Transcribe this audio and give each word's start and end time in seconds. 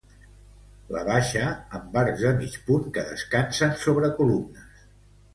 La 0.93 1.01
baixa 1.09 1.49
amb 1.79 1.99
arcs 2.03 2.23
de 2.27 2.31
mig 2.39 2.55
punt 2.69 2.87
que 2.95 3.03
descansen 3.09 3.75
sobre 3.83 4.09
columnes. 4.21 4.89